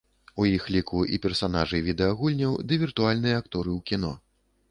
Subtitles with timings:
[0.43, 4.11] У іх ліку і персанажы відэагульняў ды віртуальныя акторы ў кіно.